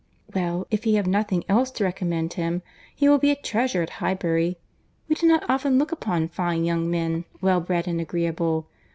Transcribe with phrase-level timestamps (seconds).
[0.33, 2.63] "Well, if he have nothing else to recommend him,
[2.95, 4.57] he will be a treasure at Highbury.
[5.07, 8.65] We do not often look upon fine young men, well bred and agreeable.